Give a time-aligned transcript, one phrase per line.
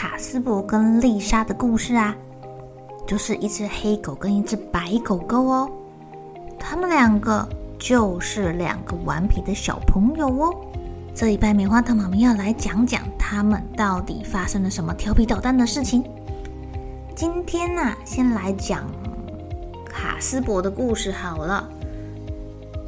[0.00, 2.14] 卡斯伯跟丽莎的故事啊？
[3.04, 5.68] 就是一只黑狗跟一只白狗狗哦，
[6.56, 7.44] 他们两个
[7.80, 10.54] 就是两个顽皮的小朋友哦。
[11.16, 16.04] 这一拜棉花糖妈妈要来讲讲他们到底发生了什么调皮捣蛋的事情。
[17.16, 18.86] 今天呢、啊，先来讲
[19.84, 21.68] 卡斯伯的故事好了。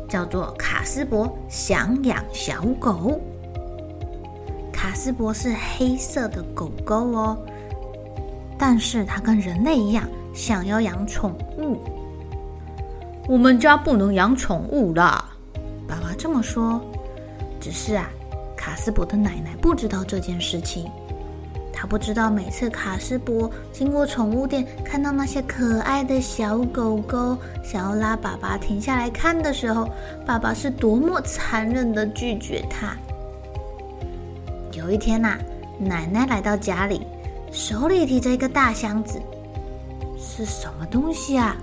[0.09, 3.21] 叫做卡斯伯想养小狗。
[5.01, 7.39] 卡斯伯是黑色的狗狗哦，
[8.59, 11.79] 但是它跟人类一样，想要养宠物。
[13.27, 15.25] 我们家不能养宠物啦，
[15.89, 16.79] 爸爸这么说。
[17.59, 18.11] 只是啊，
[18.55, 20.87] 卡斯伯的奶奶不知道这件事情。
[21.73, 29.89] 他不知道，每次卡斯伯经过宠物店，看到那些可爱的小狗狗，想要拉爸爸停下来看的时候，
[30.27, 32.95] 爸爸是多么残忍的拒绝他。
[34.81, 35.39] 有一天呐、啊，
[35.79, 37.07] 奶奶来到家里，
[37.53, 39.21] 手里提着一个大箱子，
[40.19, 41.55] 是什么东西啊？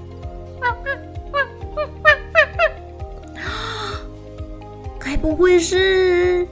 [5.00, 6.48] 该不会是？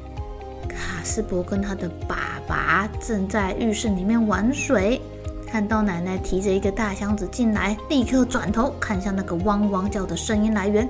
[0.68, 5.00] 卡斯伯跟他的爸爸正在浴室里面玩水，
[5.46, 10.90] 看到奶奶提着一个大箱子进来，立刻转头看向那个汪汪叫的声音来源。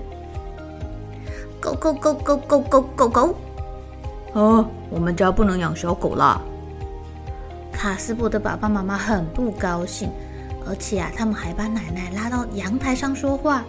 [1.60, 3.36] 狗狗狗狗狗狗狗狗！
[4.36, 6.42] 哦，我们家不能养小狗啦！
[7.72, 10.10] 卡斯伯的爸爸妈妈很不高兴，
[10.68, 13.64] 而且啊，他们还把奶奶拉到阳台上说话。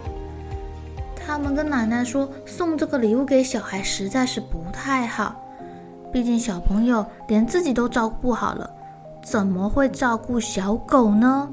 [1.15, 5.35] 他们跟奶奶说，送这个礼物给小孩实在是不太好。
[6.11, 8.69] 毕竟小朋友连自己都照顾不好了，
[9.23, 11.47] 怎么会照顾小狗呢？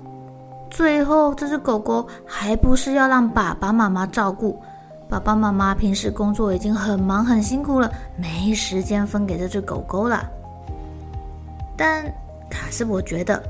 [0.70, 4.60] 最后这只狗狗还不是要让爸爸妈妈照顾？
[5.14, 10.28] 爸爸妈妈平时工作已经很忙很辛苦了，没时间分给这只狗狗了。
[11.76, 12.04] 但
[12.50, 13.40] 卡斯伯觉得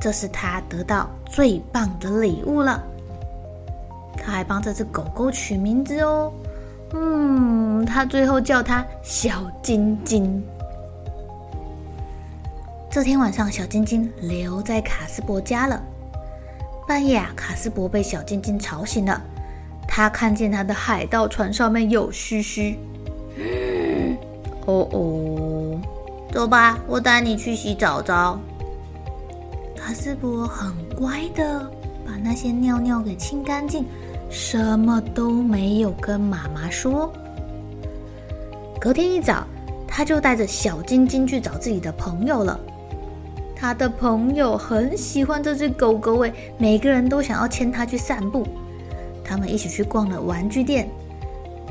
[0.00, 2.82] 这是他得到最棒的礼物了，
[4.16, 6.32] 他还帮这只狗狗取名字哦。
[6.92, 10.44] 嗯，他最后叫它小晶晶。
[12.90, 15.80] 这天晚上，小晶晶留在卡斯伯家了。
[16.88, 19.22] 半夜啊，卡斯伯被小晶晶吵醒了。
[19.94, 22.78] 他看见他的海盗船上面有须须。
[23.36, 24.16] 嗯，
[24.64, 25.80] 哦哦，
[26.32, 28.40] 走吧，我带你去洗澡澡。
[29.76, 31.70] 卡斯伯很乖的，
[32.06, 33.84] 把那些尿尿给清干净。
[34.30, 37.12] 什么都没有跟妈妈说。
[38.80, 39.46] 隔天一早，
[39.86, 42.58] 他就带着小晶晶去找自己的朋友了。
[43.54, 48.46] 他的朋友很喜欢这只狗狗，诶，每个人都想要牵它去散步。
[49.24, 50.88] 他们一起去逛了玩具店，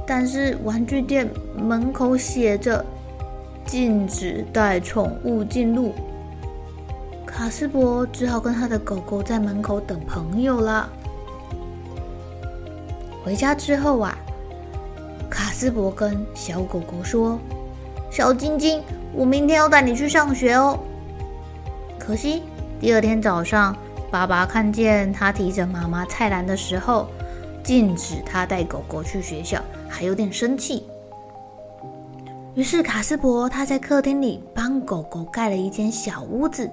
[0.07, 2.83] 但是玩具店门口写着
[3.65, 5.93] “禁止带宠物进入”。
[7.25, 10.89] 卡斯柏只好跟他的狗狗在门口等朋友了。
[13.23, 14.17] 回家之后啊，
[15.29, 17.39] 卡斯柏跟小狗狗说
[18.11, 18.81] ：“小晶晶，
[19.13, 20.77] 我明天要带你去上学哦。”
[21.97, 22.43] 可惜
[22.79, 23.75] 第二天早上，
[24.09, 27.07] 爸爸看见他提着妈妈菜篮的时候，
[27.63, 30.85] 禁止他带狗狗去学校，还有点生气。
[32.55, 36.69] 于是卡斯柏他在客厅里帮狗狗盖了一间小屋子，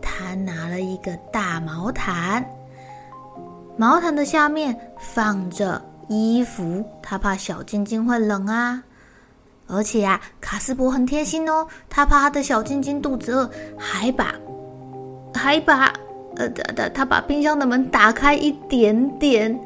[0.00, 2.44] 他拿了一个大毛毯。
[3.76, 8.82] 毛毯的下面放着衣服，他怕小晶晶会冷啊。
[9.68, 14.34] 而且啊，卡斯柏很贴心哦，他怕他的小晶晶肚子饿，还把
[15.32, 15.92] 还把
[16.36, 19.58] 呃，他他他把冰箱的门打开一点点。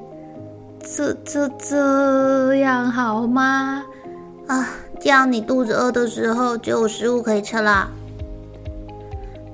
[0.81, 3.85] 这这这样好吗？
[4.47, 4.69] 啊，
[5.01, 7.91] 这样你肚子饿的时候就有食物可以吃了。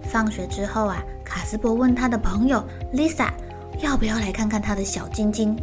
[0.05, 2.63] 放学之后啊，卡斯伯问他的朋友
[2.95, 3.29] Lisa
[3.81, 5.57] 要不要来看看他的小晶晶。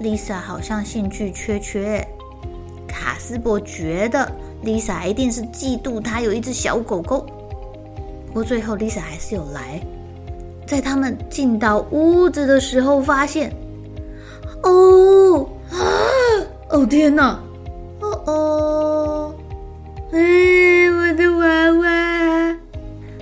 [0.00, 2.06] Lisa 好像兴趣缺缺。
[2.86, 4.30] 卡斯伯觉得
[4.64, 7.26] Lisa 一定是嫉妒他有一只小狗狗。
[8.28, 9.80] 不过最后 Lisa 还是有来。
[10.66, 13.52] 在他们进到屋子的时候，发现，
[14.62, 15.78] 哦啊，
[16.70, 17.40] 哦天哪，
[18.00, 19.34] 哦哦，
[20.12, 20.18] 哎，
[20.90, 22.56] 我的娃娃。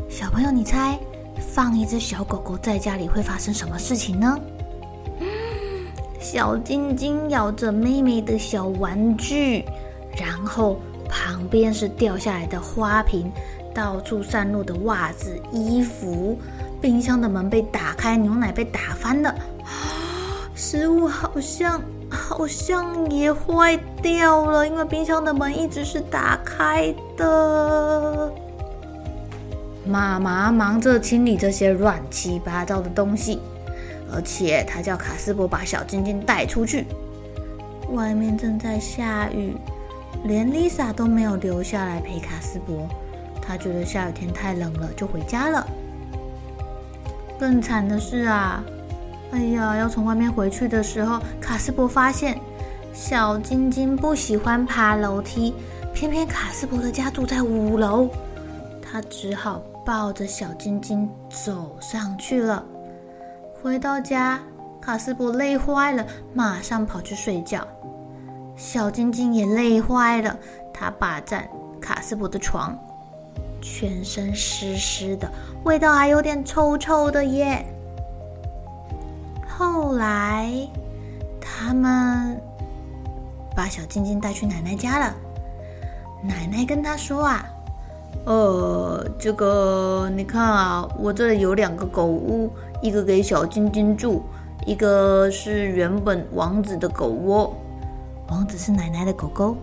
[0.09, 0.99] 小朋友，你猜
[1.39, 4.39] 放一只小狗狗在家里会发生什么事情呢？
[6.21, 9.65] 小晶晶咬着妹妹的小玩具，
[10.19, 13.31] 然后旁边是掉下来的花瓶，
[13.73, 16.39] 到处散落的袜子、衣服。
[16.81, 19.35] 冰箱的门被打开，牛奶被打翻了，
[20.57, 28.33] 食物好像好像也坏掉了，因为冰箱的门一直是打开的。
[29.85, 33.39] 妈妈忙着清理这些乱七八糟的东西，
[34.11, 36.87] 而且她叫卡斯伯把小晶晶带出去。
[37.93, 39.55] 外面正在下雨，
[40.25, 42.89] 连丽莎都没有留下来陪卡斯伯，
[43.43, 45.67] 她觉得下雨天太冷了，就回家了。
[47.39, 48.65] 更惨的是啊，
[49.33, 52.39] 哎呀，要从外面回去的时候，卡斯伯发现
[52.93, 55.53] 小晶晶不喜欢爬楼梯，
[55.93, 58.09] 偏偏卡斯伯的家住在五楼，
[58.81, 62.65] 他只好抱着小晶晶走上去了。
[63.61, 64.41] 回到家，
[64.81, 67.67] 卡斯伯累坏了，马上跑去睡觉。
[68.55, 70.39] 小晶晶也累坏了，
[70.73, 71.47] 他霸占
[71.81, 72.79] 卡斯伯的床。
[73.61, 75.29] 全身湿湿的，
[75.65, 77.67] 味道还有点臭臭的耶。
[79.59, 80.53] 后来，
[81.41, 82.39] 他们
[83.55, 85.15] 把小晶晶带去奶奶家了。
[86.23, 87.43] 奶奶跟他说啊
[88.27, 92.51] ：“呃，这个你看啊，我这里有两个狗屋，
[92.83, 94.23] 一个给小晶晶住，
[94.67, 97.57] 一个是原本王子的狗窝。
[98.29, 99.57] 王子是奶奶的狗狗。”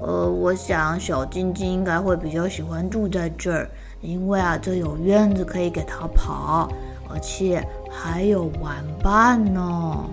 [0.00, 3.68] 呃，我想小晶晶应该会比较喜欢住在这儿，
[4.00, 6.70] 因为啊，这有院子可以给它跑，
[7.12, 10.08] 而且还有玩伴呢。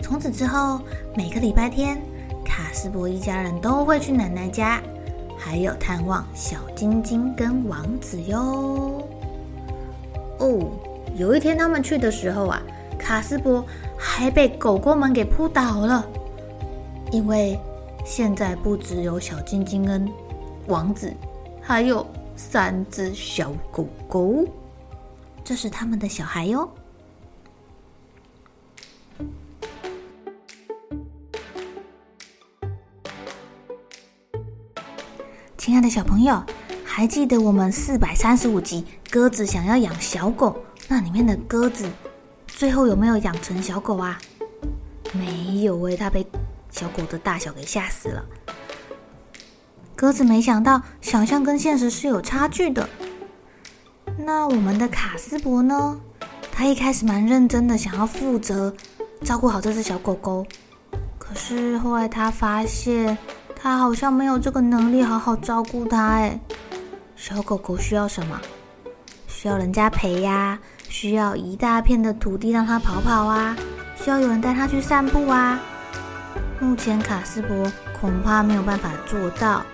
[0.00, 0.80] 从此之后，
[1.16, 2.00] 每个礼拜天，
[2.44, 4.80] 卡斯伯一家人都会去奶奶家，
[5.38, 9.02] 还有探望小晶晶跟王子哟。
[10.38, 10.70] 哦，
[11.16, 12.62] 有一天他们去的时候啊，
[12.98, 13.64] 卡斯伯
[13.98, 16.06] 还被狗狗们给扑倒了，
[17.10, 17.58] 因为。
[18.04, 20.10] 现在不只有小晶晶跟
[20.66, 21.14] 王子，
[21.60, 22.04] 还有
[22.34, 24.44] 三只小狗狗，
[25.44, 26.68] 这是他们的小孩哟。
[35.56, 36.42] 亲爱的小朋友，
[36.84, 40.56] 还记得我们四百三十五集鸽子想要养小狗，
[40.88, 41.88] 那里面的鸽子
[42.46, 44.18] 最后有没有养成小狗啊？
[45.12, 46.26] 没有喂，它被。
[46.72, 48.24] 小狗的大小给吓死了。
[49.94, 52.88] 鸽子没想到想象跟现实是有差距的。
[54.18, 55.98] 那我们的卡斯伯呢？
[56.52, 58.72] 他一开始蛮认真的，想要负责
[59.22, 60.46] 照顾好这只小狗狗。
[61.18, 63.16] 可是后来他发现，
[63.56, 66.08] 他好像没有这个能力好好照顾它。
[66.08, 66.38] 哎，
[67.16, 68.38] 小狗狗需要什么？
[69.26, 73.56] 需要人家陪呀，需要一大片的土地让它跑跑啊，
[73.96, 75.58] 需要有人带它去散步啊。
[76.60, 79.64] 目前卡斯伯恐怕没有办法做到。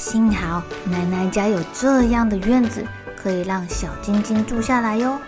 [0.00, 2.82] 幸好奶奶家有这样的院子，
[3.14, 5.20] 可以让小晶晶住下来哟。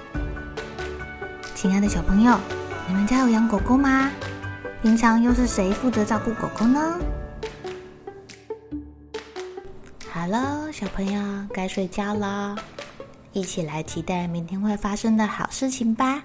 [1.55, 2.39] 亲爱的小朋友，
[2.89, 4.11] 你们家有养狗狗吗？
[4.81, 6.99] 平常又是谁负责照顾狗狗呢？
[10.11, 12.57] 好了，小朋友该睡觉了，
[13.35, 16.23] 一起来期待明天会发生的好事情吧。